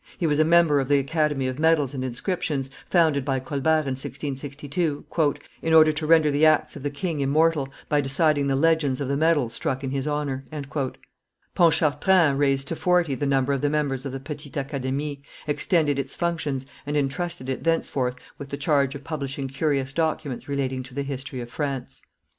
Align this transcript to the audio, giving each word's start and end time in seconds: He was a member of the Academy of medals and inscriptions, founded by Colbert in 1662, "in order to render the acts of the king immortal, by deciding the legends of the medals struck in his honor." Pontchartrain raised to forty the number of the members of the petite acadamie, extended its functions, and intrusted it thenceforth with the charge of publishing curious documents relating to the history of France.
He 0.17 0.25
was 0.25 0.39
a 0.39 0.43
member 0.43 0.79
of 0.79 0.87
the 0.87 0.97
Academy 0.97 1.47
of 1.47 1.59
medals 1.59 1.93
and 1.93 2.03
inscriptions, 2.03 2.71
founded 2.87 3.23
by 3.23 3.39
Colbert 3.39 3.81
in 3.81 3.93
1662, 3.93 5.05
"in 5.61 5.73
order 5.75 5.91
to 5.91 6.07
render 6.07 6.31
the 6.31 6.43
acts 6.43 6.75
of 6.75 6.81
the 6.81 6.89
king 6.89 7.19
immortal, 7.19 7.69
by 7.87 8.01
deciding 8.01 8.47
the 8.47 8.55
legends 8.55 8.99
of 8.99 9.07
the 9.07 9.15
medals 9.15 9.53
struck 9.53 9.83
in 9.83 9.91
his 9.91 10.07
honor." 10.07 10.43
Pontchartrain 11.53 12.35
raised 12.35 12.67
to 12.69 12.75
forty 12.75 13.13
the 13.13 13.27
number 13.27 13.53
of 13.53 13.61
the 13.61 13.69
members 13.69 14.03
of 14.03 14.11
the 14.11 14.19
petite 14.19 14.57
acadamie, 14.57 15.21
extended 15.45 15.99
its 15.99 16.15
functions, 16.15 16.65
and 16.87 16.97
intrusted 16.97 17.47
it 17.47 17.63
thenceforth 17.63 18.15
with 18.39 18.49
the 18.49 18.57
charge 18.57 18.95
of 18.95 19.03
publishing 19.03 19.47
curious 19.47 19.93
documents 19.93 20.49
relating 20.49 20.81
to 20.81 20.95
the 20.95 21.03
history 21.03 21.41
of 21.41 21.51
France. 21.51 22.01